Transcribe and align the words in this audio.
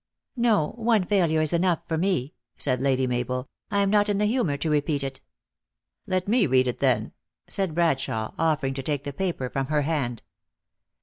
"No; 0.35 0.73
one 0.77 1.03
failure 1.05 1.41
is 1.41 1.53
enough 1.53 1.81
for 1.87 1.95
me," 1.95 2.33
said 2.57 2.81
Lady 2.81 3.05
Mabel." 3.05 3.47
I 3.69 3.81
am 3.81 3.91
not 3.91 4.09
in 4.09 4.17
the 4.17 4.25
humor 4.25 4.57
to 4.57 4.69
repeat 4.71 5.03
it." 5.03 5.17
u 6.07 6.11
Let 6.13 6.27
me 6.27 6.47
read 6.47 6.67
it 6.67 6.79
then," 6.79 7.11
said 7.47 7.75
Bradshawe, 7.75 8.33
offering 8.39 8.73
to 8.73 8.81
take 8.81 9.03
the 9.03 9.13
paper 9.13 9.47
from 9.47 9.67
her 9.67 9.83
hand. 9.83 10.23